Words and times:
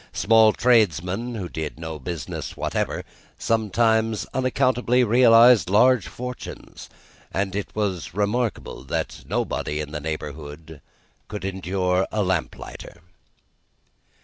Small 0.13 0.51
tradesmen, 0.51 1.35
who 1.35 1.47
did 1.47 1.77
no 1.77 1.99
business 1.99 2.57
whatever, 2.57 3.05
sometimes 3.37 4.25
unaccountably 4.33 5.03
realised 5.03 5.69
large 5.69 6.07
fortunes, 6.07 6.89
and 7.31 7.55
it 7.55 7.69
was 7.75 8.11
remarkable 8.15 8.81
that 8.85 9.23
nobody 9.27 9.79
in 9.79 9.91
the 9.91 10.01
neighbourhood 10.01 10.81
could 11.27 11.45
endure 11.45 12.07
a 12.11 12.23
lamplighter. 12.23 13.03